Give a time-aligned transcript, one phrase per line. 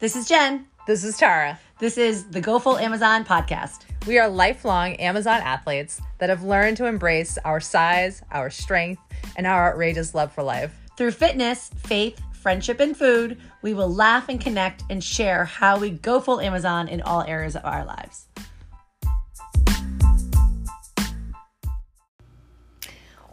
[0.00, 0.64] This is Jen.
[0.86, 1.60] This is Tara.
[1.78, 3.80] This is the Go Full Amazon podcast.
[4.06, 9.02] We are lifelong Amazon athletes that have learned to embrace our size, our strength,
[9.36, 10.74] and our outrageous love for life.
[10.96, 15.90] Through fitness, faith, friendship, and food, we will laugh and connect and share how we
[15.90, 18.26] go full Amazon in all areas of our lives.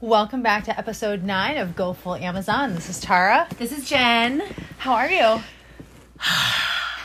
[0.01, 2.75] Welcome back to episode nine of Go Full Amazon.
[2.75, 3.47] This is Tara.
[3.57, 4.43] This is Jen.
[4.79, 5.41] How are you?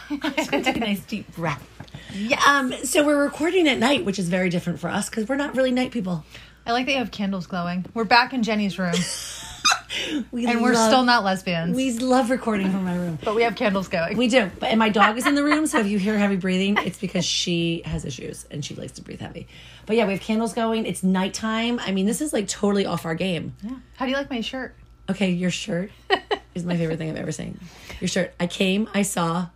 [0.09, 1.66] Take a nice deep breath.
[2.15, 2.41] Yeah.
[2.47, 2.73] Um.
[2.84, 5.70] So we're recording at night, which is very different for us because we're not really
[5.70, 6.25] night people.
[6.66, 7.87] I like that you have candles glowing.
[7.95, 8.93] We're back in Jenny's room,
[10.30, 13.19] We and we're love- still not lesbians, We love recording from my room.
[13.25, 14.17] but we have candles going.
[14.17, 16.37] We do, but and my dog is in the room, so if you hear heavy
[16.37, 19.48] breathing, it's because she has issues and she likes to breathe heavy.
[19.87, 20.87] But yeah, we have candles going.
[20.87, 21.81] It's nighttime.
[21.81, 23.55] I mean, this is like totally off our game.
[23.62, 23.70] Yeah.
[23.97, 24.77] How do you like my shirt?
[25.11, 25.91] Okay, your shirt
[26.55, 27.59] is my favorite thing I've ever seen.
[28.01, 28.34] Your shirt.
[28.38, 29.48] I came, I saw,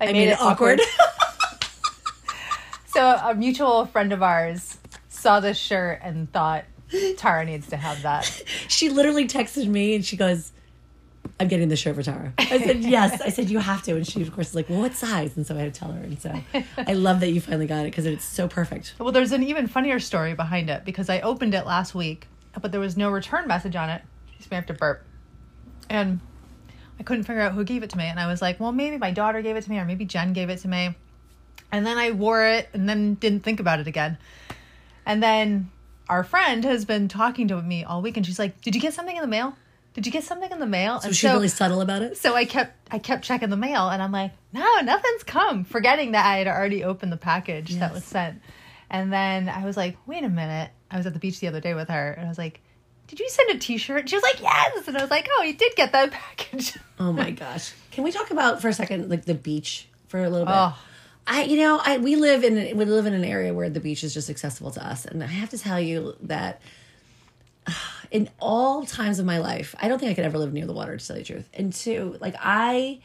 [0.00, 0.80] I, made, it awkward.
[2.90, 6.64] So a mutual friend of ours saw this shirt and thought
[7.18, 8.42] Tara needs to have that.
[8.68, 10.50] she literally texted me and she goes,
[11.38, 12.32] I'm getting the shirt for Tara.
[12.36, 13.20] I said, yes.
[13.20, 13.94] I said, you have to.
[13.94, 15.36] And she, of course, is like, well, what size?
[15.36, 16.02] And so I had to tell her.
[16.02, 16.34] And so
[16.76, 18.94] I love that you finally got it because it's so perfect.
[18.98, 22.26] Well, there's an even funnier story behind it because I opened it last week,
[22.60, 24.02] but there was no return message on it.
[24.30, 25.04] Excuse me, I have to burp.
[25.90, 26.20] And
[26.98, 28.04] I couldn't figure out who gave it to me.
[28.04, 30.32] And I was like, well, maybe my daughter gave it to me or maybe Jen
[30.32, 30.94] gave it to me.
[31.72, 34.16] And then I wore it and then didn't think about it again.
[35.04, 35.70] And then
[36.08, 38.94] our friend has been talking to me all week and she's like, did you get
[38.94, 39.56] something in the mail?
[39.94, 40.94] Did you get something in the mail?
[40.94, 42.16] Was and she really subtle about it?
[42.16, 46.12] so I kept I kept checking the mail and I'm like, no, nothing's come, forgetting
[46.12, 48.40] that I had already opened the package that was sent.
[48.88, 50.70] And then I was like, wait a minute.
[50.90, 52.60] I was at the beach the other day with her and I was like,
[53.10, 54.08] did you send a t-shirt?
[54.08, 54.86] She was like, yes.
[54.86, 56.78] And I was like, oh, you did get that package.
[57.00, 57.72] Oh my gosh.
[57.92, 60.54] Can we talk about for a second like the beach for a little bit?
[60.54, 60.78] Oh.
[61.26, 64.04] I you know, I we live in we live in an area where the beach
[64.04, 65.06] is just accessible to us.
[65.06, 66.60] And I have to tell you that
[68.10, 70.74] in all times of my life, I don't think I could ever live near the
[70.74, 71.48] water to tell you the truth.
[71.54, 73.00] And two, like I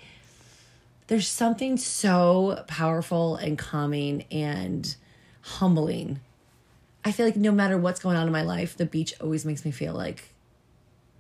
[1.08, 4.94] there's something so powerful and calming and
[5.42, 6.20] humbling.
[7.06, 9.64] I feel like no matter what's going on in my life, the beach always makes
[9.64, 10.34] me feel like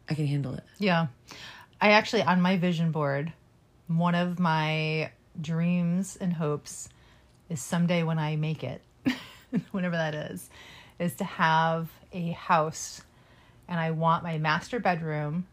[0.10, 0.64] I can handle it.
[0.80, 1.08] Yeah.
[1.80, 3.32] I actually, on my vision board,
[3.88, 6.90] one of my dreams and hopes
[7.50, 8.82] is someday when I make it,
[9.72, 10.50] whenever that is,
[10.98, 13.02] is to have a house.
[13.68, 15.46] And I want my master bedroom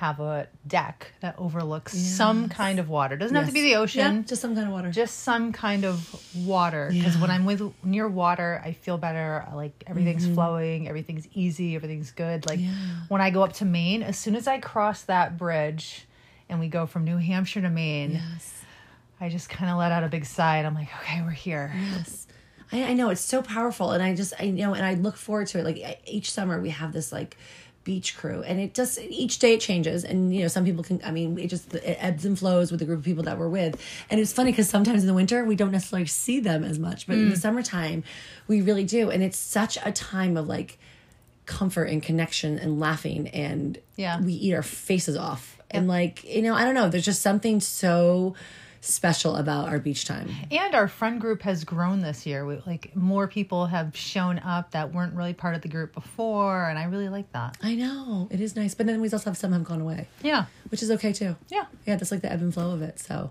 [0.00, 3.18] have a deck that overlooks some kind of water.
[3.18, 4.16] Doesn't have to be the ocean.
[4.16, 4.90] Yeah, just some kind of water.
[4.90, 6.88] just some kind of water.
[6.90, 10.34] Because when i'm with near water i feel better like everything's mm-hmm.
[10.34, 12.46] flowing everything's easy everything's good.
[12.48, 12.60] Like
[13.08, 16.06] when i go up to maine as soon as i cross that bridge
[16.48, 18.62] and we go from new hampshire to maine yes.
[19.20, 21.74] i just kind of let out a big sigh and i'm like okay we're here.
[21.76, 22.26] Yes.
[22.72, 25.48] I, I know it's so powerful and I just I know and I look forward
[25.48, 25.64] to it.
[25.64, 27.36] Like I- each summer we have this like
[27.84, 28.42] beach crew.
[28.42, 30.04] And it just each day it changes.
[30.04, 32.80] And you know some people can I mean it just it ebbs and flows with
[32.80, 33.80] the group of people that we're with.
[34.10, 37.06] And it's funny because sometimes in the winter we don't necessarily see them as much
[37.06, 37.22] but Mm.
[37.22, 38.04] in the summertime
[38.48, 39.10] we really do.
[39.10, 40.78] And it's such a time of like
[41.46, 43.28] comfort and connection and laughing.
[43.28, 44.20] And Yeah.
[44.20, 45.56] we eat our faces off.
[45.70, 46.88] And like you know I don't know.
[46.88, 48.34] There's just something so
[48.80, 50.30] special about our beach time.
[50.50, 52.46] And our friend group has grown this year.
[52.46, 56.68] We, like more people have shown up that weren't really part of the group before
[56.68, 57.56] and i really like that.
[57.62, 58.28] I know.
[58.30, 60.46] It is nice, but then we also have some have gone away, yeah.
[60.70, 61.36] Which is okay too.
[61.48, 61.66] yeah.
[61.86, 62.98] Yeah, that's like the ebb and flow of it.
[62.98, 63.30] So.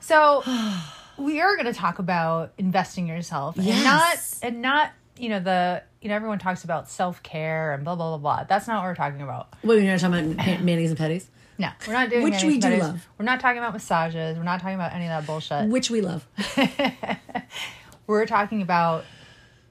[0.00, 0.42] So
[1.18, 5.40] we are going to talk about investing in yourself and not and not you know
[5.40, 8.44] the you know everyone talks about self care and blah blah blah blah.
[8.44, 9.48] That's not what we're talking about.
[9.62, 11.26] wait, we're not talking about manis and pedis,
[11.60, 12.80] No, we're not doing Which we do pedis.
[12.80, 13.08] love.
[13.18, 14.38] We're not talking about massages.
[14.38, 15.68] We're not talking about any of that bullshit.
[15.68, 16.26] which we love.
[18.06, 19.04] We're talking about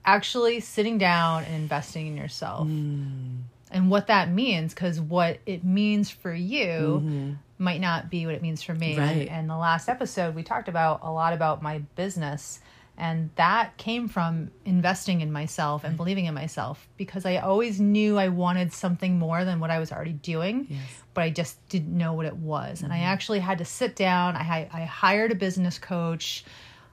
[0.05, 2.67] actually sitting down and investing in yourself.
[2.67, 8.41] And what that means, because what it means for you might not be what it
[8.41, 8.95] means for me.
[8.95, 9.01] Mm-hmm.
[9.19, 9.27] Right.
[9.27, 12.59] And the last episode, we talked about a lot about my business.
[12.99, 15.97] And that came from investing in myself and mm.
[15.97, 19.91] believing in myself because I always knew I wanted something more than what I was
[19.91, 20.67] already doing,
[21.13, 22.81] but I just didn't know what it was.
[22.81, 23.05] And I mm-hmm.
[23.05, 24.35] actually had to sit down.
[24.35, 26.43] I, I hired a business coach.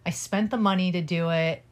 [0.06, 1.64] I spent the money to do it.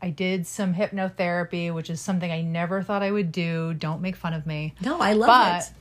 [0.00, 3.74] I did some hypnotherapy, which is something I never thought I would do.
[3.74, 4.74] Don't make fun of me.
[4.80, 5.72] No, I love But it.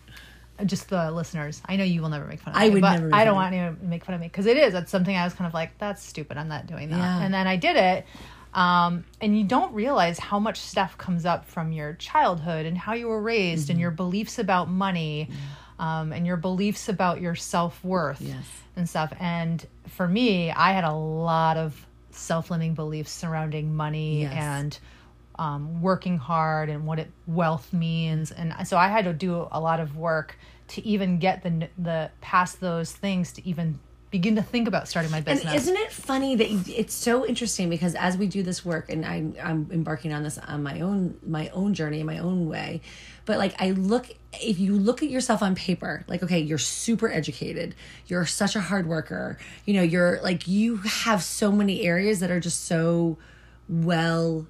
[0.65, 2.75] Just the listeners, I know you will never make fun of I me.
[2.75, 4.73] would but never I don't want anyone to make fun of me because it is.
[4.73, 6.38] That's something I was kind of like, that's stupid.
[6.38, 6.97] I'm not doing that.
[6.97, 7.21] Yeah.
[7.21, 8.06] And then I did it.
[8.53, 12.94] Um, and you don't realize how much stuff comes up from your childhood and how
[12.94, 13.71] you were raised Mm-hmm.
[13.73, 15.29] and your beliefs about money.
[15.79, 18.44] um, and your beliefs about your self worth Yes.
[18.75, 19.13] and stuff.
[19.19, 24.33] And for me, I had a lot of self limiting beliefs surrounding money Yes.
[24.33, 24.79] and
[25.39, 28.31] um, working hard and what it wealth means.
[28.31, 30.38] And so I had to do a lot of work
[30.69, 33.80] to even get the the past those things to even
[34.12, 35.53] begin to think about starting my And business.
[35.53, 39.06] isn't it funny that you, it's so interesting because as we do this work, and
[39.06, 42.81] I'm I'm embarking on this on my own my own journey in my own way,
[43.25, 47.09] but like I look if you look at yourself on paper, like okay, you're super
[47.09, 47.75] educated,
[48.07, 52.30] you're such a hard worker, you know, you're like you have so many areas that
[52.30, 53.18] are just so
[53.69, 54.47] well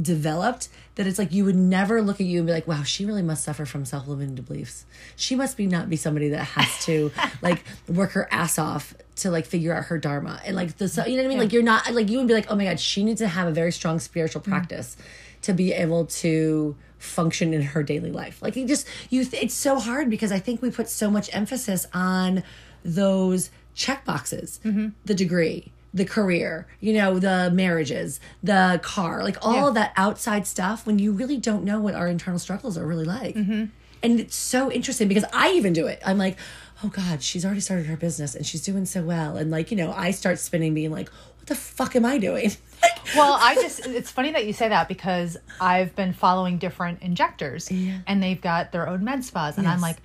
[0.00, 3.04] developed that it's like you would never look at you and be like, wow, she
[3.04, 4.84] really must suffer from self limiting beliefs.
[5.16, 7.10] She must be not be somebody that has to
[7.42, 11.16] like work her ass off to like figure out her dharma and like the you
[11.16, 11.38] know what I mean.
[11.38, 13.48] Like you're not like you would be like, oh my god, she needs to have
[13.48, 14.48] a very strong spiritual mm.
[14.48, 14.96] practice
[15.42, 18.40] to be able to function in her daily life.
[18.40, 21.34] Like you just you, th- it's so hard because I think we put so much
[21.34, 22.42] emphasis on
[22.84, 24.88] those check boxes, mm-hmm.
[25.04, 29.66] the degree the career, you know, the marriages, the car, like all Yeah.
[29.68, 33.04] of that outside stuff when you really don't know what our internal struggles are really
[33.04, 33.34] like.
[33.34, 33.64] Mm-hmm.
[34.02, 36.00] And it's so interesting because I even do it.
[36.04, 36.36] I'm like,
[36.82, 39.36] oh God, she's already started her business and she's doing so well.
[39.36, 41.08] And like, you know, I start spinning, being like,
[41.38, 42.50] what the fuck am I doing?
[43.16, 47.70] well, I just it's funny that you say that because I've been following different injectors
[47.70, 47.98] Yeah.
[48.06, 49.98] and they've got their own med spas and I'm like,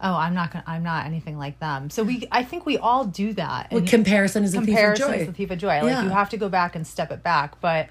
[0.00, 3.04] "Oh, I'm not to I'm not anything like them." So we I think we all
[3.04, 3.70] do that.
[3.72, 5.16] Well, comparison is a thief of comparison joy.
[5.18, 5.68] is the thief of joy.
[5.80, 6.02] Like Yeah.
[6.04, 7.88] you have to go back and step it back, but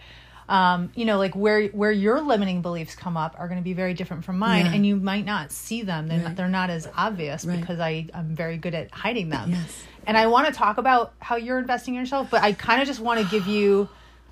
[0.49, 3.73] um, you know, like where where your limiting beliefs come up are going to be
[3.73, 4.73] very different from mine, Yeah.
[4.73, 6.07] and you might not see them.
[6.07, 6.27] They're Right.
[6.27, 7.59] not, they're not as obvious Right.
[7.59, 9.51] because I I'm very good at hiding them.
[9.51, 9.83] Yes.
[10.05, 12.87] And I want to talk about how you're investing in yourself, but I kind of
[12.87, 13.89] just want to give you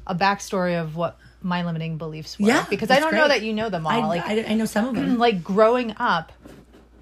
[0.08, 2.48] a backstory of what my limiting beliefs were.
[2.48, 3.92] Yeah, because I don't know that you know them all.
[3.92, 5.18] I, like I, I know some of them.
[5.28, 6.32] like growing up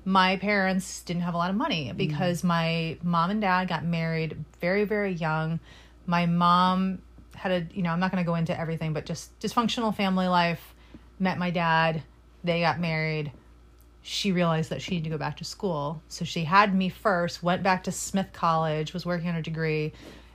[0.05, 1.97] my parents didn't have a lot of money Mm.
[1.97, 5.59] because my mom and dad got married very very young.
[6.05, 6.99] My mom
[7.35, 10.27] had a you know i'm not going to go into everything but just dysfunctional family
[10.27, 10.73] life.
[11.19, 12.03] Met my dad.
[12.43, 13.31] They got married.
[14.01, 16.01] She realized that she needed to go back to school.
[16.09, 19.93] So she had me first went back to smith college was working on her degree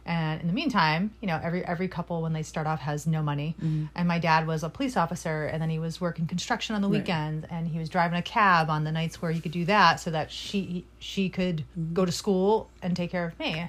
[0.08, 3.22] and in the meantime you know every every couple when they start off has no
[3.22, 3.54] money.
[3.58, 3.84] Mm-hmm.
[3.94, 6.88] And my dad was a police officer and then he was working construction on the
[6.88, 10.00] weekends and he was driving a cab on the nights where he could do that
[10.00, 11.92] so that she she could mm-hmm.
[11.92, 13.68] go to school and take care of me.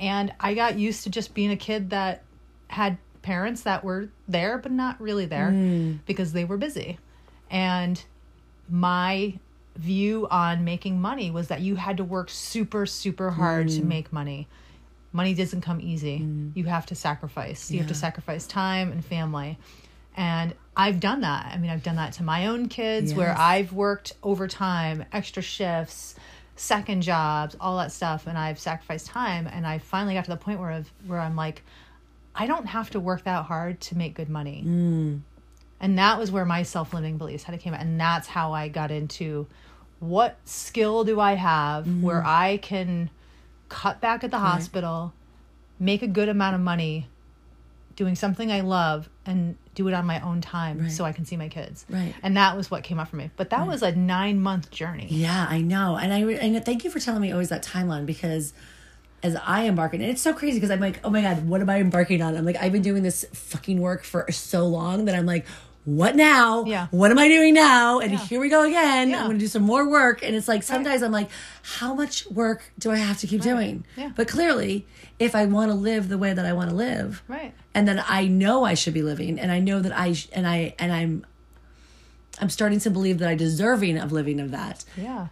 [0.00, 2.22] And i got used to just being a kid that
[2.68, 5.98] had parents that were there but not really there mm.
[6.06, 6.98] because they were busy.
[7.50, 8.02] And
[8.70, 9.38] my
[9.76, 13.88] view on making money was that you had to work super super hard to mm-hmm.
[13.88, 14.48] make money
[15.12, 16.20] money doesn't come easy.
[16.20, 16.52] Mm.
[16.54, 17.70] You have to sacrifice.
[17.70, 19.58] You have to sacrifice time and family.
[20.16, 21.52] And i've done that.
[21.52, 26.14] I mean i've done that to my own kids where i've worked overtime extra shifts
[26.56, 29.46] second jobs all that stuff and i've sacrificed time.
[29.46, 31.62] And i finally got to the point where I've, where i'm like
[32.34, 34.64] i don't have to work that hard to make good money.
[34.66, 35.20] Mm.
[35.80, 38.68] And that was where my self-limiting beliefs had to came out and that's how i
[38.68, 39.46] got into
[40.00, 42.02] what skill do i have mm-hmm.
[42.02, 43.10] where i can
[43.68, 45.12] cut back at the hospital
[45.78, 47.06] make a good amount of money
[47.96, 50.90] doing something i love and do it on my own time Right.
[50.90, 52.14] so i can see my kids Right.
[52.22, 55.06] and that was what came up for me but that was a nine month journey
[55.10, 58.06] Yeah, I know, and I re- and thank you for telling me always that timeline
[58.06, 58.52] because
[59.20, 61.60] as I embark on, and it's so crazy because I'm like, oh my god, what
[61.60, 62.36] am I embarking on?
[62.36, 65.44] I'm like, I've been doing this fucking work for so long that I'm like,
[65.96, 66.64] what now?
[66.64, 66.86] Yeah.
[66.90, 67.98] What am I doing now?
[68.00, 68.18] And Yeah.
[68.18, 69.10] here we go again.
[69.10, 69.20] Yeah.
[69.20, 71.30] I'm gonna do some more work, and it's like sometimes I'm like,
[71.78, 73.84] how much work do I have to keep doing?
[73.96, 74.10] Yeah.
[74.14, 74.86] But clearly,
[75.18, 78.02] if I want to live the way that I want to live, right and then
[78.06, 80.92] I know I should be living, and I know that I sh- and I and
[80.92, 81.24] I'm.
[82.40, 84.84] I'm starting to believe that I'm deserving of living of that.
[84.96, 85.28] yeah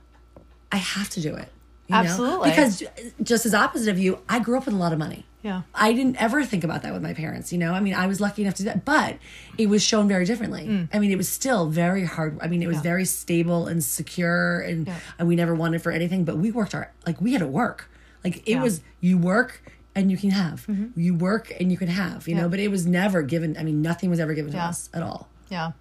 [0.72, 1.48] I have to do it.
[1.86, 2.00] you know?
[2.00, 2.50] Absolutely.
[2.50, 2.82] Because
[3.22, 5.24] just as opposite of you, I grew up with a lot of money.
[5.46, 7.72] Yeah I didn't ever think about that with my parents, you know.
[7.72, 9.16] I mean, I was lucky enough to do that, but
[9.56, 10.64] it was shown very differently.
[10.92, 12.38] I mean, it was still very hard.
[12.42, 12.84] I mean, it was Mm.
[12.84, 12.92] Yeah.
[12.92, 14.96] very stable and secure, and, Yeah.
[15.18, 16.24] and we never wanted for anything.
[16.24, 17.78] But we worked our like we had to work.
[18.24, 18.54] Like it Yeah.
[18.56, 18.62] Mm-hmm.
[18.64, 19.62] was you work
[19.94, 20.66] and you can have.
[20.96, 22.26] You work and you can have.
[22.28, 23.56] You know, but it was never given.
[23.58, 25.28] I mean, nothing was ever given to us at all.
[25.48, 25.72] Yeah.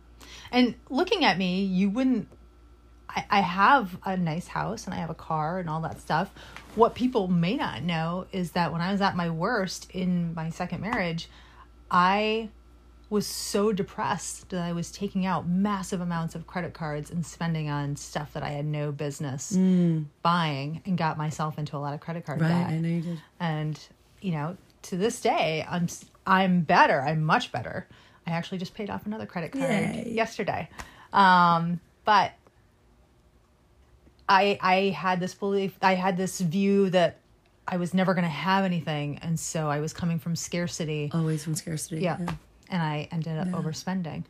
[0.51, 2.27] And looking at me, you wouldn't.
[3.15, 6.31] I, I have a nice house and I have a car and all that stuff.
[6.75, 10.49] What people may not know is that when I was at my worst in my
[10.49, 11.29] second marriage,
[11.89, 12.49] I
[13.09, 17.69] was so depressed that I was taking out massive amounts of credit cards and spending
[17.69, 19.51] on stuff that I had no business
[20.23, 22.47] buying and got myself into a lot of credit card Right?
[22.49, 23.21] debt I know you did.
[23.39, 23.79] and
[24.21, 25.87] you know to this day i'm
[26.25, 27.87] I'm better i'm much better
[28.25, 30.11] i actually just paid off another credit card Yay.
[30.11, 30.67] yesterday
[31.13, 32.31] um but
[34.27, 37.19] I I had this belief, I had this view that
[37.67, 41.09] I was never going to have anything, and so I was coming from scarcity.
[41.13, 42.01] Always from scarcity.
[42.01, 42.17] yeah.
[42.69, 44.23] And I ended up overspending.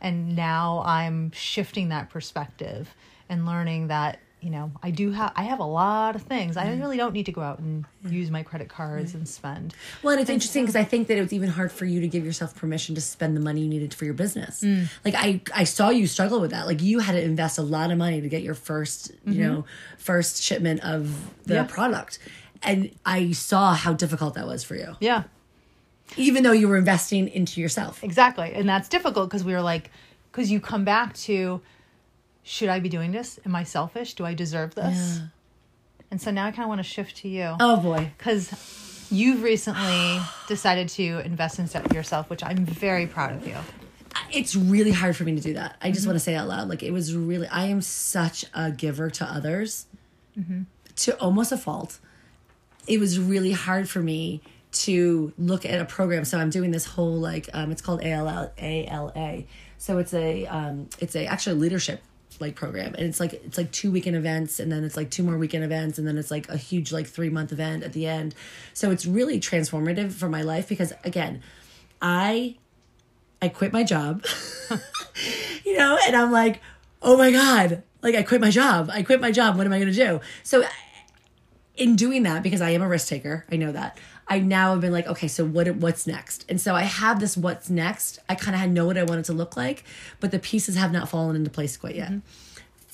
[0.00, 2.88] And now I'm shifting that perspective
[3.28, 6.58] and learning that, you know, I do have I have a lot of things.
[6.58, 9.74] I really don't need to go out and use my credit cards and spend.
[10.02, 12.08] Well, and it's interesting because I think that it was even hard for you to
[12.08, 14.60] give yourself permission to spend the money you needed for your business.
[14.60, 14.88] Mm.
[15.02, 16.66] Like I, I saw you struggle with that.
[16.66, 19.64] Like you had to invest a lot of money to get your 1st you know,
[19.96, 21.08] first shipment of
[21.46, 21.62] the Mm-hmm.
[21.64, 21.64] Yeah.
[21.64, 22.18] product,
[22.62, 24.96] and I saw how difficult that was for you.
[25.00, 25.24] Yeah.
[26.16, 28.04] Even though you were investing into yourself.
[28.04, 28.52] Exactly.
[28.52, 29.90] And that's difficult because we were like,
[30.30, 31.60] because you come back to,
[32.44, 33.40] should I be doing this?
[33.44, 34.14] Am I selfish?
[34.14, 35.18] Do I deserve this?
[35.18, 35.26] Yeah.
[36.10, 38.12] And so now I kind of want to shift to you Oh boy.
[38.16, 43.56] because you've recently decided to invest in yourself, which I'm very proud of you.
[44.30, 45.76] it's really hard for me to do that.
[45.80, 45.94] I Mm-hmm.
[45.94, 47.48] just want to say out loud, like it was really.
[47.48, 49.86] I am such a giver to others,
[50.38, 50.62] Mm-hmm.
[50.96, 51.98] to almost a fault.
[52.86, 56.24] It was really hard for me to look at a program.
[56.24, 59.44] So I'm doing this whole like um, it's called ALL, ALA.
[59.78, 62.02] So it's a um, it's a actually leadership
[62.40, 65.22] like program, and it's like it's like two weekend events, and then it's like two
[65.22, 68.06] more weekend events, and then it's like a huge like three month event at the
[68.06, 68.34] end.
[68.72, 71.42] So it's really transformative for my life because again,
[72.00, 72.56] I
[73.40, 74.24] I quit my job,
[75.64, 76.60] you know, and I'm like,
[77.02, 78.90] oh my God, like I quit my job.
[78.92, 79.56] I quit my job.
[79.56, 80.20] What am I going to do?
[80.42, 80.64] So,
[81.76, 83.98] in doing that, because I am a risk taker, I know that.
[84.26, 85.68] I now have been like, okay, so what?
[85.76, 86.44] What's next?
[86.48, 87.36] And so I have this.
[87.36, 88.18] What's next?
[88.28, 89.84] I kind of know what I wanted to look like,
[90.20, 92.12] but the pieces have not fallen into place quite yet.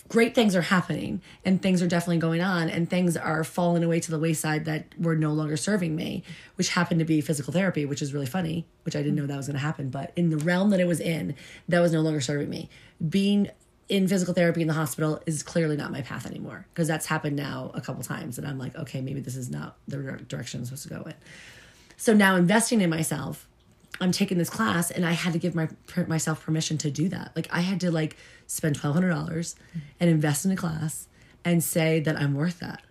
[0.08, 4.00] Great things are happening, and things are definitely going on, and things are falling away
[4.00, 6.25] to the wayside that were no longer serving me,
[6.56, 9.37] which happened to be physical therapy, which is really funny, which I didn't know that
[9.37, 9.88] was going to happen.
[9.88, 11.37] But in the realm that it was in,
[11.68, 12.68] that was no longer serving me.
[13.08, 13.50] Being
[13.90, 17.37] in physical therapy in the hospital is clearly not my path anymore because that's happened
[17.37, 19.97] now a couple times, and I'm like, okay, maybe this is not the
[20.28, 21.14] direction I'm supposed to go in.
[21.97, 23.49] So now investing in myself,
[24.00, 25.68] I'm taking this class, and I had to give my
[26.06, 27.32] myself permission to do that.
[27.35, 28.16] Like I had to like
[28.47, 29.56] spend twelve hundred dollars
[29.99, 31.09] and invest in a class
[31.44, 32.82] and say that I'm worth that.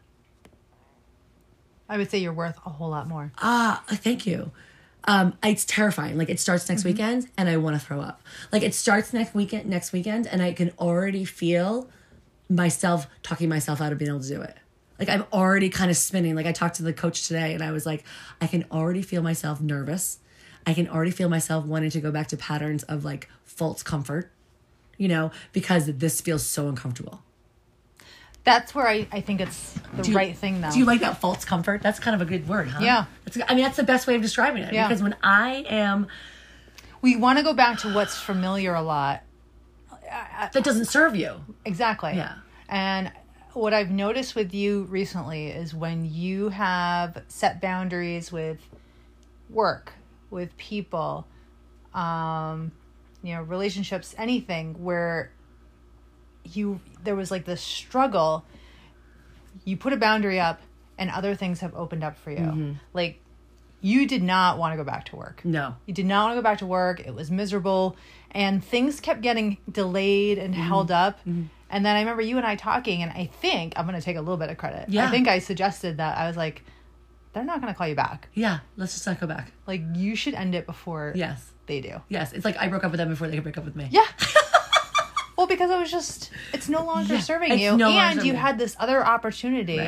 [1.88, 3.32] I would say you're worth a whole lot more.
[3.40, 4.52] Ah, thank you.
[5.10, 6.20] Um, it's terrifying.
[6.20, 8.22] Like it starts next weekend, and I want to throw up.
[8.52, 11.90] Like it starts next weekend, next weekend, and I can already feel
[12.48, 14.56] myself talking myself out of being able to do it.
[15.00, 16.36] Like I'm already kind of spinning.
[16.36, 18.04] Like I talked to the coach today, and I was like,
[18.40, 20.20] I can already feel myself nervous.
[20.68, 24.30] I can already feel myself wanting to go back to patterns of like false comfort,
[25.00, 27.24] you know, because this feels so uncomfortable.
[28.44, 30.72] That's where I, I think it's the you- right thing, though.
[30.72, 31.82] Do you like that false comfort?
[31.82, 32.80] That's kind of a good word, huh?
[32.82, 33.06] Yeah.
[33.26, 34.74] That's, I mean, that's the best way of describing it.
[34.74, 34.88] Yeah.
[34.88, 36.08] Because when I am,
[37.02, 39.24] we want to go back to what's familiar a lot.
[40.10, 41.36] that doesn't serve you.
[41.66, 42.14] Exactly.
[42.16, 42.36] Yeah.
[42.70, 43.12] And
[43.54, 48.60] what I've noticed with you recently is when you have set boundaries with
[49.50, 49.92] work,
[50.30, 51.28] with people,
[51.94, 52.72] um,
[53.24, 55.32] you know, relationships, anything where
[56.44, 58.46] you there was like this struggle,
[59.66, 60.62] you put a boundary up
[60.98, 62.38] and other things have opened up for you.
[62.38, 62.72] Mm-hmm.
[62.94, 63.20] Like
[63.82, 65.42] you did not want to go back to work.
[65.46, 65.76] No.
[65.86, 67.00] You did not want to go back to work.
[67.00, 67.96] It was miserable.
[68.32, 70.64] And things kept getting delayed and Mm-hmm.
[70.64, 71.20] held up.
[71.26, 74.18] And then I remember you and I talking, and I think I'm going to take
[74.18, 74.90] a little bit of credit.
[74.90, 75.08] Yeah.
[75.08, 76.18] I think I suggested that.
[76.18, 76.64] I was like,
[77.32, 78.28] they're not going to call you back.
[78.34, 78.60] Yeah.
[78.76, 79.52] Let's just not go back.
[79.68, 81.52] Like, you should end it before Yes.
[81.68, 82.02] they do.
[82.10, 82.34] Yes.
[82.34, 83.88] It's like I broke up with them before they could break up with me.
[83.92, 84.06] Yeah.
[85.40, 87.78] well, because it was just, it's no longer Yeah, serving you.
[87.78, 89.80] no and you had this other opportunity,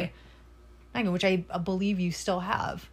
[0.96, 1.08] Right.
[1.12, 2.90] Which I believe you still have.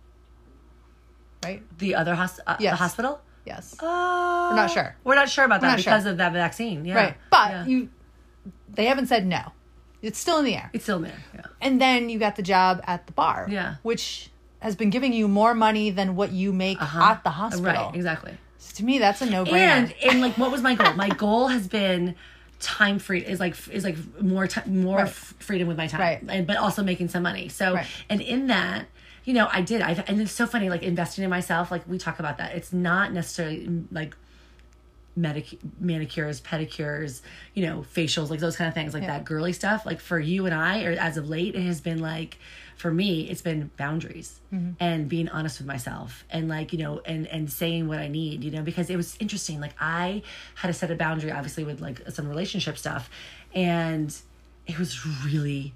[1.44, 1.62] Right?
[1.78, 2.72] The other hos- uh, Yes.
[2.72, 3.20] the hospital?
[3.44, 3.74] Yes.
[3.80, 4.96] Uh, We're not sure.
[5.04, 5.92] We're not sure about that not sure.
[5.92, 6.84] because of that vaccine.
[6.84, 6.94] Yeah.
[6.96, 7.14] Right.
[7.30, 7.66] But Yeah.
[7.66, 7.88] you,
[8.74, 9.52] they haven't said no.
[10.02, 10.68] It's still in the air.
[10.72, 11.22] It's still there.
[11.34, 11.42] Yeah.
[11.60, 13.46] And then you got the job at the bar.
[13.48, 13.76] Yeah.
[13.82, 17.02] Which has been giving you more money than what you make Uh-huh.
[17.12, 17.64] at the hospital.
[17.86, 17.94] Right.
[17.94, 18.36] Exactly.
[18.58, 19.54] So to me, that's a no brainer.
[19.58, 20.94] And and like, what was my goal?
[20.94, 22.16] my goal has been
[22.60, 25.06] time free is like is like more time more Right.
[25.06, 26.22] f- freedom with my time Right.
[26.28, 27.86] and but also making some money so Right.
[28.10, 28.86] and in that
[29.24, 31.98] you know i did i and it's so funny like investing in myself like we
[31.98, 34.16] talk about that it's not necessarily like
[35.18, 37.20] medic- manicures pedicures
[37.54, 39.84] you know facials like those kind of things like that girly stuff.
[39.84, 42.38] Like for you and i or as of late it has been like
[42.76, 44.72] for me it's been boundaries mm-hmm.
[44.78, 48.44] and being honest with myself and like you know and and saying what i need
[48.44, 49.60] you know because it was interesting.
[49.60, 50.22] Like i
[50.54, 53.10] had to set a boundary obviously with like some relationship stuff
[53.54, 54.16] and
[54.66, 55.74] it was really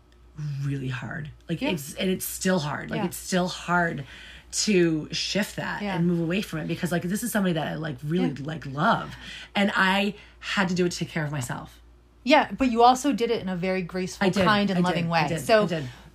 [0.65, 1.31] really hard.
[1.49, 2.91] Like it's and it's still hard.
[2.91, 3.07] Like Yeah.
[3.07, 4.05] it's still hard
[4.53, 5.97] to shift that Yeah.
[5.97, 8.65] and move away from it because like this is somebody that i like really like
[8.67, 9.15] love
[9.55, 11.81] and i had to do it to take care of myself
[12.25, 15.11] Yeah, but you also did it in a very graceful, kind, and I loving did.
[15.11, 15.37] way.
[15.39, 15.69] So,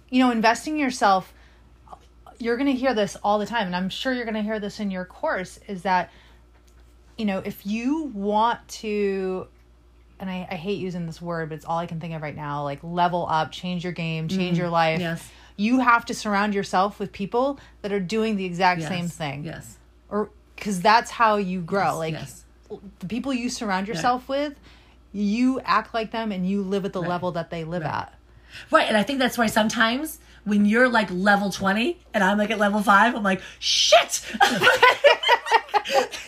[0.10, 1.34] you know, investing yourself,
[2.39, 4.60] you're going to hear this all the time, and I'm sure you're going to hear
[4.60, 6.12] this in your course is that,
[7.17, 9.48] you know, if you want to,
[10.20, 12.36] and I, I hate using this word, but it's all I can think of right
[12.36, 14.62] now, like level up, change your game, change mm-hmm.
[14.62, 15.00] your life.
[15.01, 15.29] Yes.
[15.58, 18.90] You have to surround yourself with people that are doing the exact Yes.
[18.90, 19.44] same thing.
[19.44, 19.78] Yes.
[20.10, 21.98] Or, because that's how you grow.
[21.98, 22.44] like, yes.
[23.00, 24.54] the people you surround yourself with,
[25.12, 28.14] you act like them and you live at the level that they live at.
[28.72, 32.50] Right, and I think that's why sometimes when you're like level 20 and I'm like
[32.52, 34.22] at level 5, I'm like, shit!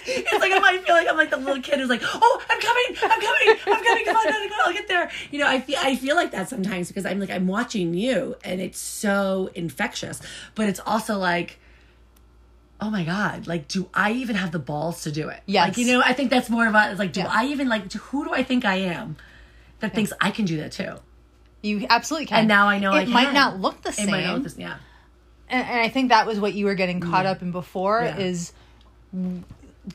[0.05, 2.59] it's like I might feel like I'm like the little kid who's like, oh, I'm
[2.59, 5.11] coming, I'm coming, I'm coming, come on, come on, I'll get there.
[5.31, 8.35] You know, I feel I feel like that sometimes because I'm like I'm watching you
[8.43, 10.21] and it's so infectious.
[10.55, 11.59] But it's also like
[12.81, 13.45] Oh my god!
[13.45, 15.41] Like, do I even have the balls to do it?
[15.45, 15.67] Yes.
[15.67, 16.91] Like, you know, I think that's more about.
[16.91, 17.27] It's like, do Yeah.
[17.29, 17.91] I even like?
[17.91, 19.17] Who do I think I am?
[19.81, 20.95] That thinks I can do that too.
[21.61, 22.39] You absolutely can.
[22.39, 24.11] And now I know it I might not look the It same.
[24.11, 24.77] might not look this- yeah.
[25.49, 28.17] and, and I think that was what you were getting caught up in before Yeah.
[28.17, 28.53] is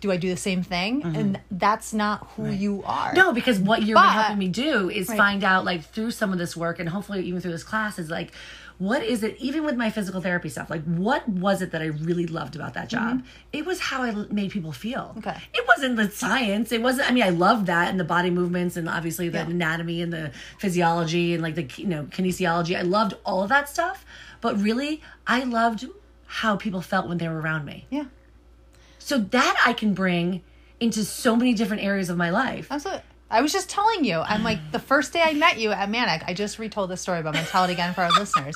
[0.01, 1.03] do I do the same thing?
[1.05, 3.09] And that's not who you are.
[3.09, 3.17] Mm-hmm.
[3.17, 5.17] No, because what you're But- helping me do is Right.
[5.17, 8.11] find out, like, through some of this work and hopefully even through this class, is
[8.11, 8.33] like,
[8.79, 11.87] what is it, even with my physical therapy stuff, like, what was it that I
[11.87, 13.23] really loved about that job?
[13.53, 15.13] It was how I made people feel.
[15.17, 15.19] Mm-hmm.
[15.29, 15.37] Okay.
[15.53, 16.73] It wasn't the science.
[16.73, 19.45] It wasn't, I mean, I loved that and the body movements and obviously the Yeah.
[19.47, 22.77] anatomy and the physiology and like the, you know, kinesiology.
[22.77, 24.05] I loved all of that stuff.
[24.41, 25.87] But really, I loved
[26.27, 27.87] how people felt when they were around me.
[27.91, 28.05] Yeah.
[29.05, 30.43] So that I can bring
[30.81, 32.69] into so many different areas of my life.
[32.71, 33.03] Absolutely.
[33.31, 34.19] I was just telling you.
[34.19, 36.23] I'm like the first day I met you at Manic.
[36.27, 38.55] I just retold this story, but I'm gonna tell it again for our listeners.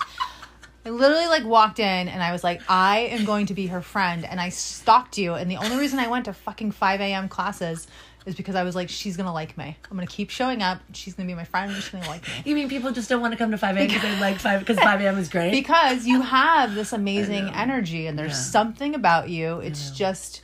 [0.86, 3.82] I literally like walked in and I was like, I am going to be her
[3.82, 5.34] friend, and I stalked you.
[5.34, 7.28] And the only reason I went to fucking 5 a.m.
[7.28, 7.86] classes
[8.28, 9.76] is because I was like, she's gonna like me.
[9.90, 10.80] I'm gonna keep showing up.
[10.92, 11.72] She's gonna be my friend.
[11.74, 12.28] She's gonna like me.
[12.44, 13.86] You mean people just don't want to come to 5 a.m.
[13.86, 15.18] because they like 5 because 5 a.m.
[15.18, 15.50] is great?
[15.50, 18.36] because you have this amazing energy and there's Yeah.
[18.58, 20.42] something about you it's just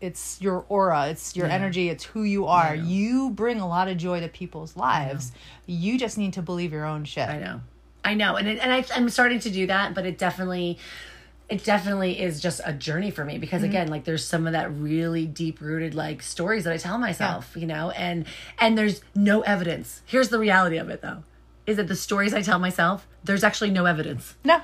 [0.00, 1.54] it's your aura it's your Yeah.
[1.54, 5.32] energy it's who you are you bring a lot of joy to people's lives
[5.66, 7.60] you just need to believe your own shit I know.
[8.06, 8.36] I know.
[8.36, 10.78] And, it, and I, I'm starting to do that, but it definitely,
[11.48, 13.70] it definitely is just a journey for me because mm-hmm.
[13.70, 17.54] again, like there's some of that really deep rooted like stories that I tell myself,
[17.56, 18.26] you know, and,
[18.58, 20.02] and there's no evidence.
[20.06, 21.22] Here's the reality of it though,
[21.66, 24.34] is that the stories I tell myself, there's actually no evidence.
[24.44, 24.62] no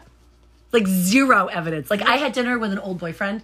[0.72, 1.90] like zero evidence.
[1.90, 3.42] Like I had dinner with an old boyfriend.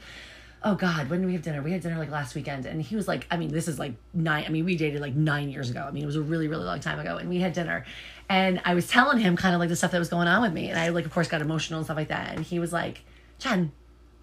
[0.63, 1.63] Oh God, when did we have dinner?
[1.63, 3.95] We had dinner like last weekend, and he was like, I mean, this is like
[4.15, 4.45] nine.
[4.47, 5.85] I mean, we dated like nine years ago.
[5.87, 7.85] I mean, it was a really, really long time ago, and we had dinner,
[8.29, 10.53] and I was telling him kind of like the stuff that was going on with
[10.53, 12.73] me, and I like, of course, got emotional and stuff like that, and he was
[12.73, 13.03] like,
[13.39, 13.73] Jen,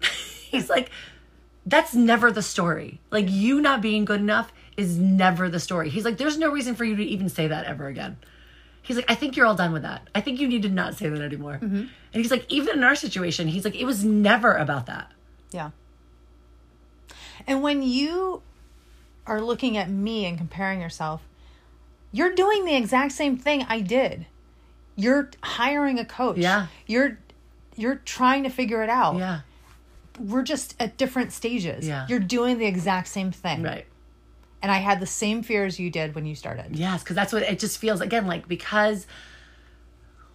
[0.00, 0.90] he's like,
[1.66, 3.00] that's never the story.
[3.10, 5.88] Like you not being good enough is never the story.
[5.90, 8.16] He's like, there's no reason for you to even say that ever again.
[8.82, 10.08] He's like, I think you're all done with that.
[10.14, 11.54] I think you need to not say that anymore.
[11.62, 11.76] Mm-hmm.
[11.76, 15.10] And he's like, even in our situation, he's like, it was never about that.
[15.52, 15.70] yeah
[17.46, 18.42] and when you
[19.26, 21.22] are looking at me and comparing yourself
[22.12, 24.26] you're doing the exact same thing i did
[24.96, 26.66] you're hiring a coach Yeah.
[26.86, 27.18] you're
[27.76, 29.40] you're trying to figure it out Yeah.
[30.18, 31.86] we're just at different stages.
[31.86, 32.06] Yeah.
[32.08, 33.62] You're doing the exact same thing.
[33.62, 33.86] Right.
[34.62, 36.76] And I had the same fears you did when you started.
[36.76, 39.06] Yes, because that's what it just feels again like because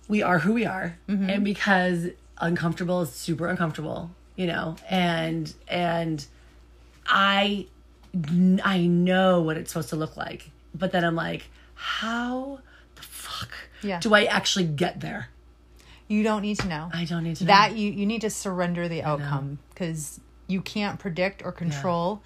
[0.07, 1.29] we are who we are, mm-hmm.
[1.29, 2.07] and because
[2.39, 6.25] uncomfortable is super uncomfortable, you know, and and
[7.07, 7.67] I
[8.63, 12.59] I know what it's supposed to look like, but then I'm like, how
[12.95, 13.49] the fuck
[13.81, 13.99] Yeah.
[13.99, 15.29] do I actually get there?
[16.09, 16.89] You don't need to know.
[16.93, 17.47] I don't need to know.
[17.53, 22.21] that you you need to surrender the outcome because you can't predict or control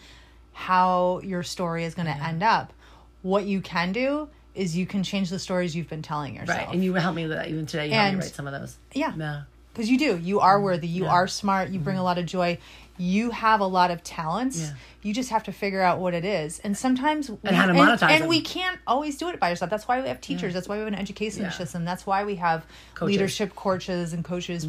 [0.53, 2.73] how your story is going to end up.
[3.21, 6.57] What you can do is you can change the stories you've been telling yourself.
[6.59, 7.87] right, and you helped me with that even today.
[7.87, 8.77] You helped And- me write some of those.
[8.93, 9.13] yeah.
[9.17, 9.41] Yeah.
[9.73, 10.17] Because you do.
[10.19, 10.87] You are worthy.
[10.87, 11.69] You are smart.
[11.69, 11.83] You Mm-hmm.
[11.83, 12.59] bring a lot of joy.
[12.97, 14.59] You have a lot of talents.
[14.59, 14.73] Yeah.
[15.01, 16.59] You just have to figure out what it is.
[16.59, 18.29] And sometimes we, how to monetize and, them.
[18.29, 19.71] we can't always do it by yourself.
[19.71, 20.53] That's why we have teachers.
[20.53, 21.49] That's why we have an education Yeah.
[21.49, 21.85] system.
[21.85, 23.01] That's why we have Coaches.
[23.01, 23.07] Mm.
[23.11, 24.67] leadership coaches and coaches.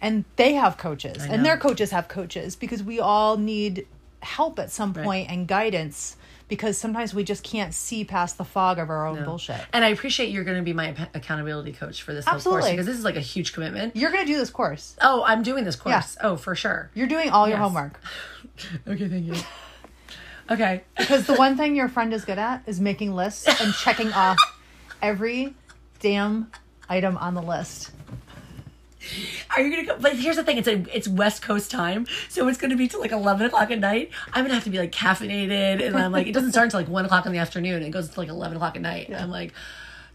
[0.00, 1.22] And they have coaches.
[1.24, 3.86] And their coaches have coaches because we all need
[4.20, 5.04] help at some Right.
[5.04, 6.16] point and guidance
[6.48, 9.60] because sometimes we just can't see past the fog of our own bullshit.
[9.72, 12.86] And I appreciate you're going to be my accountability coach for this whole course because
[12.86, 13.94] this is like a huge commitment.
[13.94, 14.96] You're going to do this course.
[15.00, 16.16] Oh, I'm doing this course.
[16.22, 16.90] Oh, for sure.
[16.94, 18.00] You're doing all your homework.
[18.88, 19.34] Okay, thank you.
[20.50, 20.82] Okay.
[20.96, 24.38] Because the one thing your friend is good at is making lists and checking off
[25.02, 25.54] every
[26.00, 26.50] damn
[26.88, 27.90] item on the list.
[29.58, 29.96] Are you gonna go?
[30.00, 33.00] But here's the thing: it's a it's West Coast time, so it's gonna be till
[33.00, 34.12] like eleven o'clock at night.
[34.32, 36.88] I'm gonna have to be like caffeinated, and I'm like, it doesn't start until like
[36.88, 37.82] one o'clock in the afternoon.
[37.82, 39.12] It goes to like eleven o'clock at night.
[39.12, 39.52] I'm like,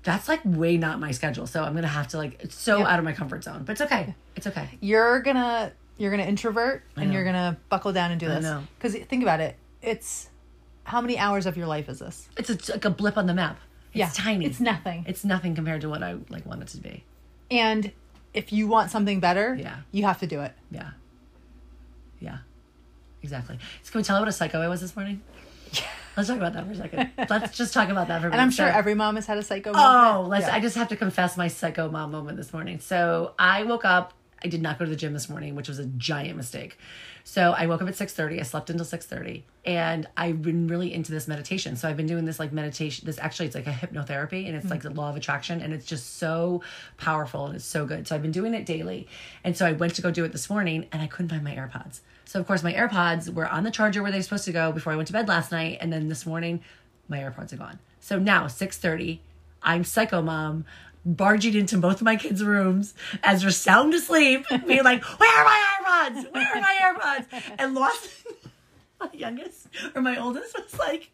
[0.04, 1.46] That's like way not my schedule.
[1.46, 2.88] So I'm gonna have to like it's so Yeah.
[2.88, 3.64] out of my comfort zone.
[3.66, 4.16] But it's okay.
[4.38, 4.70] It's okay.
[4.80, 8.46] You're gonna you're gonna introvert and you're gonna buckle down and do this.
[8.78, 9.58] Because think about it.
[9.82, 10.30] It's
[10.86, 12.30] how many hours of your life is this?
[12.38, 13.60] It's, a, it's like a blip on the map.
[13.92, 14.46] It's yeah, tiny.
[14.46, 15.04] It's nothing.
[15.06, 17.04] It's nothing compared to what I like want it to be.
[17.52, 17.92] And
[18.34, 19.78] if you want something better, Yeah.
[19.92, 20.54] you have to do it.
[20.72, 20.92] Yeah.
[22.20, 22.38] Yeah.
[23.22, 23.58] Exactly.
[23.84, 25.22] So can we tell you what a psycho I was this morning?
[25.72, 25.82] Yeah.
[26.18, 27.12] Let's talk about that for a second.
[27.30, 28.34] Let's just talk about that for a minute.
[28.34, 30.46] And I'm sure So- every mom has had a psycho Oh, let's.
[30.46, 30.54] Yeah.
[30.56, 32.80] I just have to confess my psycho mom moment this morning.
[32.80, 34.14] So I woke up.
[34.44, 36.78] I did not go to the gym this morning, which was a giant mistake.
[37.26, 38.40] So I woke up at six thirty.
[38.40, 41.76] I slept until six thirty, and I've been really into this meditation.
[41.76, 43.06] So I've been doing this like meditation.
[43.06, 45.86] This actually it's like a hypnotherapy, and it's like the law of attraction, and it's
[45.86, 46.62] just so
[46.98, 48.08] powerful and it's so good.
[48.08, 49.08] So I've been doing it daily,
[49.44, 51.56] and so I went to go do it this morning, and I couldn't find my
[51.56, 52.02] AirPods.
[52.26, 54.92] So of course my AirPods were on the charger where they're supposed to go before
[54.92, 56.62] I went to bed last night, and then this morning
[57.08, 57.80] my AirPods are gone.
[58.00, 59.22] So now six thirty.
[59.66, 60.66] I'm psycho mom
[61.06, 65.46] barging into both of my kids' rooms as they're sound asleep, being like, Where are
[65.46, 66.34] my AirPods?
[66.34, 67.56] Where are my AirPods?
[67.60, 68.10] And Lawson,
[69.00, 71.12] my youngest or my oldest, was like,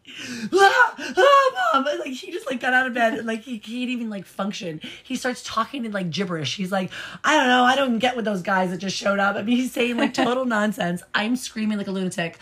[0.54, 1.88] ah, ah, mom.
[1.88, 4.26] And, like he just like got out of bed and like he can't even like
[4.26, 4.80] function.
[5.04, 6.56] He starts talking in like gibberish.
[6.56, 6.92] He's like,
[7.24, 9.36] I don't know, I don't get with those guys that just showed up.
[9.36, 11.02] I mean, he's saying like total nonsense.
[11.16, 12.38] I'm screaming like a lunatic,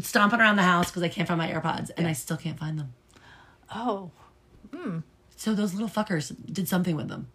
[0.00, 2.78] stomping around the house because I can't find my AirPods and I still can't find
[2.78, 2.94] them.
[3.74, 4.10] oh,
[5.42, 7.26] So those little fuckers did something with them.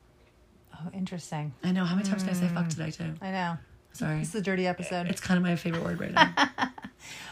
[0.74, 1.52] oh, interesting.
[1.62, 1.84] I know.
[1.84, 3.14] How many times did I say fuck today, too?
[3.22, 3.58] I know.
[3.92, 4.20] Sorry.
[4.20, 5.08] This is a dirty episode.
[5.08, 6.34] It's kind of my favorite word right now.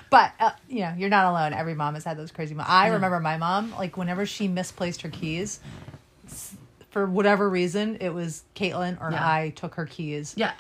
[0.10, 1.54] But uh, you know, you're not alone.
[1.54, 2.54] Every mom has had those crazy.
[2.56, 5.60] Mom- I remember my mom, like whenever she misplaced her keys,
[6.92, 9.26] for whatever reason, it was Caitlin or Yeah.
[9.26, 10.34] I took her keys.
[10.38, 10.52] Yeah.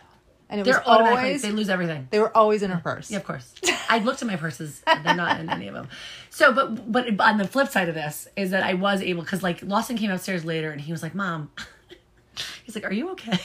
[0.50, 2.08] and it was They're automatically, always they lose everything.
[2.10, 3.12] they were always in her purse.
[3.12, 3.54] Yeah, of course.
[3.90, 4.82] I looked at my purses.
[4.86, 5.88] They're not in any of them.
[6.30, 9.44] So, but but on the flip side of this is that I was able because
[9.44, 11.52] like Lawson came upstairs later and he was like, "Mom,"
[12.64, 13.32] he's like, "Are you okay?"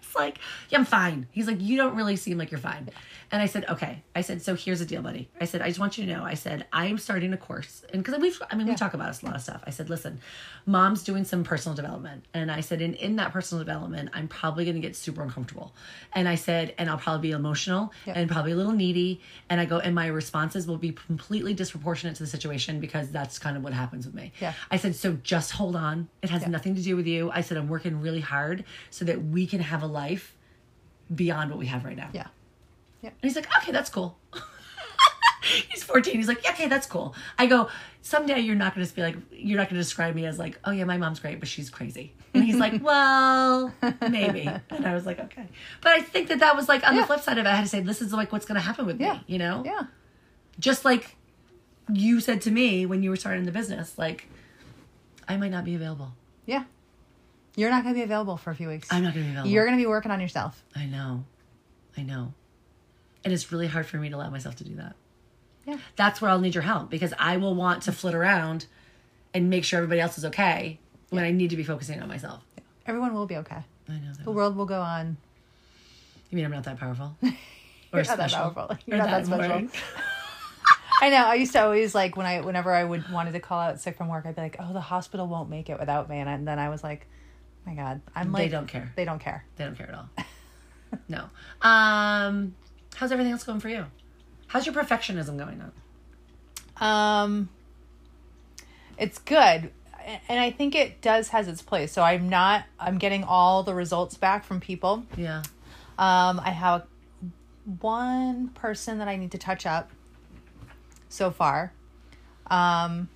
[0.00, 0.38] it's like,
[0.70, 2.88] "Yeah, I'm fine." He's like, "You don't really seem like you're fine."
[3.30, 5.78] And I said, "Okay." I said, "So here's the deal, buddy." I said, "I just
[5.78, 8.56] want you to know." I said, "I am starting a course," and because we've, I
[8.56, 9.62] mean, we talk about a lot of stuff.
[9.66, 10.20] I said, "Listen,
[10.64, 14.64] mom's doing some personal development," and I said, and in that personal development, I'm probably
[14.64, 15.74] going to get super uncomfortable,"
[16.14, 19.66] and I said, "And I'll probably be emotional and probably a little needy," and I
[19.66, 23.62] go, "And my responses will be completely disproportionate to the situation because that's kind of
[23.62, 24.54] what happens with me." Yeah.
[24.70, 26.08] I said, "So just hold on.
[26.22, 29.22] It has nothing to do with you." I said, "I'm working really hard so that
[29.22, 30.34] we can have a life
[31.14, 32.28] beyond what we have right now." Yeah.
[33.02, 34.18] And he's like, okay, that's cool.
[35.70, 36.16] he's 14.
[36.16, 37.14] He's like, yeah, okay, that's cool.
[37.38, 37.68] I go,
[38.02, 40.58] someday you're not going to be like, you're not going to describe me as like,
[40.64, 42.14] oh yeah, my mom's great, but she's crazy.
[42.34, 43.72] And he's like, well,
[44.08, 44.48] maybe.
[44.70, 45.46] And I was like, okay.
[45.80, 47.62] But I think that that was like on the flip side of it, I had
[47.62, 49.14] to say, this is like what's going to happen with Yeah.
[49.14, 49.62] me, you know?
[49.64, 49.82] Yeah.
[50.58, 51.14] Just like
[51.92, 54.28] you said to me when you were starting the business, like,
[55.28, 56.12] I might not be available.
[56.46, 56.64] Yeah.
[57.56, 58.88] You're not going to be available for a few weeks.
[58.90, 59.50] I'm not going to be available.
[59.50, 60.62] You're going to be working on yourself.
[60.76, 61.24] I know.
[61.96, 62.32] I know.
[63.24, 64.94] And it's really hard for me to allow myself to do that.
[65.66, 65.78] Yeah.
[65.96, 68.66] That's where I'll need your help because I will want to flit around
[69.34, 70.78] and make sure everybody else is okay
[71.10, 72.42] when I need to be focusing on myself.
[72.86, 73.62] Everyone will be okay.
[73.88, 74.12] I know.
[74.16, 74.30] The That.
[74.30, 75.16] world will go on.
[76.30, 77.16] You mean I'm not that powerful?
[77.90, 78.76] Or You're not that powerful.
[78.84, 79.68] You're Or not that special.
[81.00, 81.24] I know.
[81.26, 83.96] I used to always like when I whenever I would wanted to call out sick
[83.96, 86.34] from work, I'd be like, "Oh, the hospital won't make it without me," and, I,
[86.34, 87.06] and then I was like,
[87.64, 88.92] "My God, I'm They like They don't care.
[88.94, 90.08] They don't care." They don't care at all.
[91.08, 91.24] no.
[91.62, 92.54] Um,
[92.98, 93.86] how's everything else going for you?
[94.48, 95.62] How's your perfectionism going
[96.80, 97.22] on?
[97.24, 97.48] Um,
[98.96, 99.70] it's good,
[100.28, 101.92] and I think it does has its place.
[101.92, 102.64] So I'm not.
[102.78, 105.04] I'm getting all the results back from people.
[105.16, 105.42] Yeah.
[105.96, 106.86] Um, I have
[107.80, 109.90] one person that I need to touch up
[111.08, 111.72] so far.
[112.48, 113.08] Um,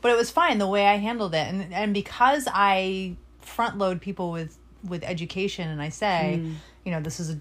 [0.00, 1.48] but it was fine the way I handled it.
[1.48, 6.40] And and because I front load people with with education and I say,
[6.84, 7.38] you know, this is a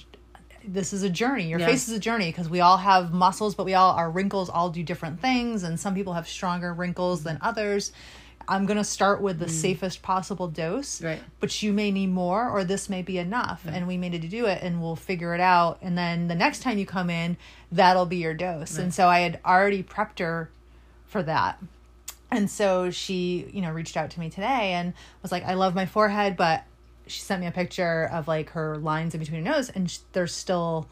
[0.67, 1.49] this is a journey.
[1.49, 1.67] Your Yeah.
[1.67, 4.69] face is a journey because we all have muscles, but we all our wrinkles all
[4.69, 7.47] do different things and some people have stronger wrinkles than mm-hmm.
[7.47, 7.91] others.
[8.47, 9.49] I'm going to start with the mm.
[9.49, 11.21] safest possible dose Right.
[11.39, 14.27] but you may need more or this may be enough and we may need to
[14.27, 17.37] do it and we'll figure it out and then the next time you come in
[17.71, 20.49] that'll be your dose and so i had already prepped her
[21.05, 21.57] for that
[22.31, 25.73] and so she you know reached out to me today and was like i love
[25.73, 26.63] my forehead but
[27.07, 29.99] she sent me a picture of like her lines in between her nose and sh-
[30.13, 30.87] they're still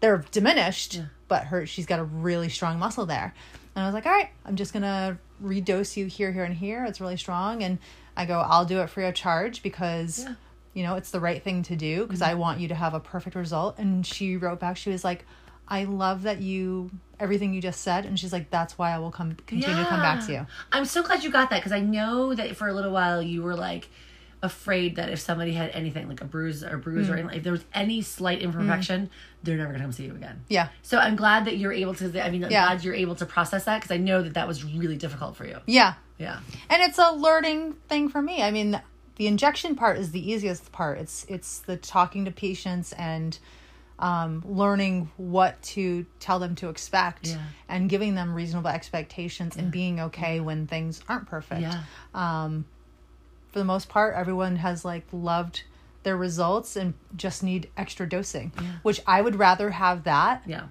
[0.00, 3.34] they're diminished but her she's got a really strong muscle there.
[3.74, 6.84] And i was like all right i'm just gonna redose you here here and here.
[6.84, 7.78] It's really strong and
[8.16, 10.34] i go i'll do it free of charge because Yeah.
[10.74, 12.30] you know it's the right thing to do because mm-hmm.
[12.30, 13.78] i want you to have a perfect result.
[13.78, 15.24] And she wrote back she was like
[15.66, 19.10] I love that you everything you just said and she's like that's why I will
[19.10, 20.46] come continue to come back to you.
[20.72, 23.42] I'm so glad you got that because I know that for a little while you
[23.42, 23.88] were like
[24.44, 27.10] afraid that if somebody had anything like a bruise or bruise Mm.
[27.10, 29.10] or anything, if there was any slight imperfection,
[29.42, 30.44] they're never gonna come see you again.
[30.48, 30.68] Yeah.
[30.82, 32.06] So I'm glad that you're able to.
[32.24, 32.66] I mean, I'm Yeah.
[32.66, 35.46] glad you're able to process that because I know that that was really difficult for
[35.46, 35.58] you.
[35.66, 35.94] Yeah.
[36.18, 36.38] Yeah.
[36.70, 38.42] And it's a learning thing for me.
[38.42, 38.80] I mean,
[39.16, 40.98] the injection part is the easiest part.
[40.98, 43.38] It's it's the talking to patients and
[43.98, 47.38] um, learning what to tell them to expect Yeah.
[47.68, 51.62] and giving them reasonable expectations and being okay when things aren't perfect.
[51.62, 51.82] Yeah.
[52.12, 52.64] Um,
[53.54, 55.62] for the most part, everyone has like loved
[56.02, 58.50] their results and just need extra dosing,
[58.82, 60.64] which I would rather have that Yeah.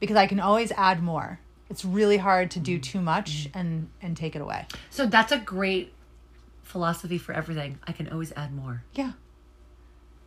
[0.00, 1.38] because I can always add more.
[1.70, 2.80] It's really hard to do mm-hmm.
[2.80, 3.58] too much mm-hmm.
[3.58, 4.66] and and take it away.
[4.90, 5.94] So that's a great
[6.64, 7.78] philosophy for everything.
[7.86, 8.82] I can always add more.
[8.92, 9.12] Yeah.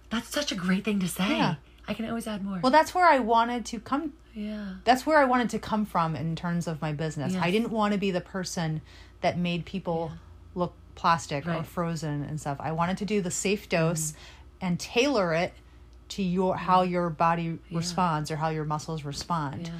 [0.10, 1.38] That's such a great thing to say.
[1.38, 1.56] Yeah.
[1.86, 2.62] I can always add more.
[2.64, 4.14] Well, that's where I wanted to come.
[4.34, 4.76] yeah.
[4.86, 7.34] That's where I wanted to come from in terms of my business.
[7.34, 7.44] Yes.
[7.44, 8.82] I didn't want to be the person
[9.20, 10.14] that made people
[10.56, 12.58] look plastic or frozen and stuff.
[12.60, 14.14] I wanted to do the safe dose
[14.60, 15.54] and tailor it
[16.10, 19.68] to your how your body responds or how your muscles respond.
[19.68, 19.74] Yeah.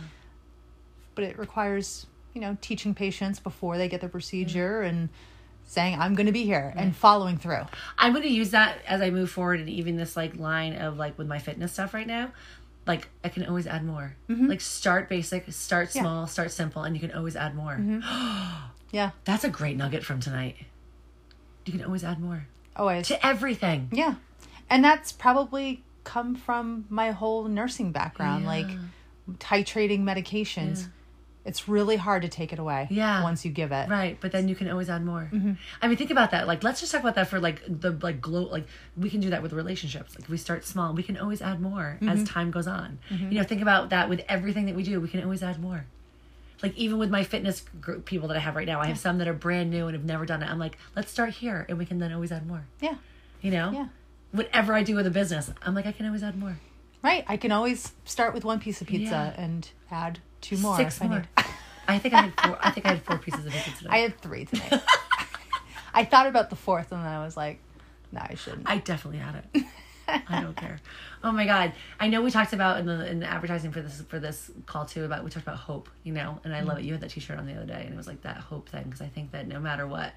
[1.16, 5.10] But it requires, you know, teaching patients before they get the procedure and
[5.66, 7.64] saying I'm going to be here and following through.
[7.98, 10.98] I'm going to use that as I move forward, and even this like line of
[10.98, 12.32] like with my fitness stuff right now.
[12.88, 14.16] Like I can always add more.
[14.30, 15.98] Like start basic, start Mm-hmm.
[15.98, 16.04] Yeah.
[16.04, 16.08] Mm-hmm.
[16.16, 17.78] small, start simple, and you can always add more.
[18.92, 19.12] Yeah.
[19.24, 20.56] That's a great nugget from tonight.
[21.66, 23.08] You can always add more Always.
[23.10, 23.90] to everything.
[23.92, 24.16] Yeah.
[24.70, 28.50] And that's probably come from my whole nursing background, Yeah.
[28.50, 28.68] like
[29.40, 30.82] titrating medications.
[30.82, 30.88] Yeah.
[31.46, 33.24] It's really hard to take it away Yeah.
[33.24, 33.90] once you give it.
[33.90, 35.30] Right, but then you can always add more.
[35.34, 35.54] Mm-hmm.
[35.82, 36.48] I mean, think about that.
[36.48, 38.44] Like, let's just talk about that for like the like glow.
[38.44, 38.68] Like,
[38.98, 40.16] we can do that with relationships.
[40.20, 40.94] Like, we start small.
[40.94, 42.10] We can always add more Mm-hmm.
[42.10, 43.00] as time goes on.
[43.10, 45.00] You know, think about that with everything that we do.
[45.00, 45.86] We can always add more.
[46.62, 49.18] Like even with my fitness group people that I have right now, I have some
[49.20, 50.50] that are brand new and have never done it.
[50.50, 52.66] I'm like, let's start here, and we can then always add more.
[52.82, 52.96] Yeah.
[53.42, 53.88] You know, Yeah.
[54.32, 56.58] whatever I do with a business, I'm like, I can always add more.
[57.02, 57.24] Right.
[57.30, 59.42] I can always start with one piece of pizza Yeah.
[59.42, 61.18] and add two more Six I more.
[61.20, 61.28] need.
[61.88, 62.58] I think I had four.
[62.62, 63.90] I think I had four pieces of pizza today.
[63.90, 64.70] I had three today.
[65.94, 67.60] I thought about the fourth and then I was like,
[68.12, 68.70] no, I shouldn't.
[68.70, 69.64] I definitely had it.
[70.28, 70.80] I don't care.
[71.24, 71.74] Oh my god!
[72.00, 74.86] I know we talked about in the in the advertising for this for this call
[74.86, 76.82] too about we talked about hope, you know, and I love it.
[76.82, 76.88] Mm-hmm.
[76.88, 78.84] You had that T-shirt on the other day, and it was like that hope thing
[78.84, 80.14] because I think that no matter what,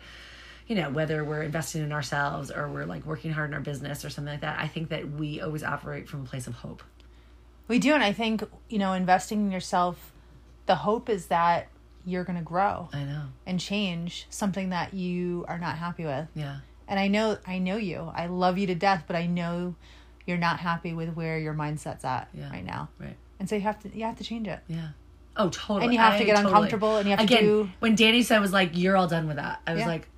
[0.67, 4.05] you know, whether we're investing in ourselves or we're like working hard in our business
[4.05, 6.83] or something like that, I think that we always operate from a place of hope.
[7.69, 10.13] We do, and I think you know, investing in yourself.
[10.67, 11.67] The hope is that
[12.05, 13.25] you're going to grow I know.
[13.47, 16.29] and change something that you are not happy with.
[16.35, 16.59] Yeah.
[16.89, 18.13] And I know, I know you.
[18.15, 19.75] I love you to death, but I know
[20.27, 22.51] you're not happy with where your mindset's at Yeah.
[22.51, 22.89] right now.
[22.99, 23.17] Right.
[23.41, 24.61] And so you have to, you have to change it.
[24.69, 24.89] Yeah.
[25.37, 25.85] Oh, totally.
[25.85, 28.23] And you have to get totally- uncomfortable and you have to Again, do- when Danny
[28.23, 29.87] said I was like, "You're all done with that," I was Yeah.
[29.87, 30.09] like,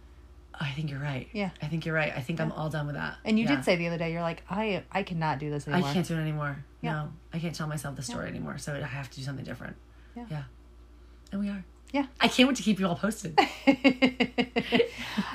[0.54, 1.28] oh, "I think you're right.
[1.32, 1.50] Yeah.
[1.62, 2.12] I think you're right.
[2.14, 3.54] I think I'm all done with that." And you Yeah.
[3.56, 5.88] did say the other day, you're like, I, I cannot do this anymore.
[5.88, 6.64] I can't do it anymore.
[6.80, 6.92] Yeah.
[6.92, 8.58] No, I can't tell myself the story anymore.
[8.58, 9.76] So I have to do something different.
[10.16, 10.24] Yeah.
[10.30, 10.42] Yeah.
[11.32, 11.64] And we are.
[11.94, 12.06] Yeah.
[12.20, 13.38] I can't wait to keep you all posted.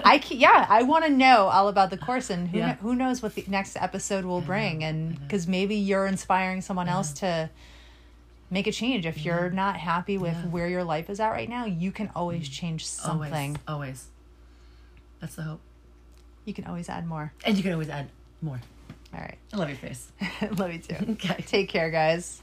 [0.03, 2.65] I ca- yeah, I want to know all about the course and who Yeah.
[2.73, 6.89] kn- who knows what the next episode will bring and because maybe you're inspiring someone
[6.89, 7.49] else to
[8.49, 9.05] make a change.
[9.05, 10.35] If you're not happy with.
[10.35, 10.51] Mm.
[10.51, 13.57] where your life is at right now, you can always change something.
[13.67, 14.03] Always.
[14.03, 14.07] Always.
[15.21, 15.61] That's the hope.
[16.45, 17.31] You can always add more.
[17.45, 18.09] And you can always add
[18.41, 18.59] more.
[19.13, 19.37] All right.
[19.53, 20.11] I love your face.
[20.57, 20.95] Love you too.
[21.11, 21.41] Okay.
[21.47, 22.41] Take care, guys.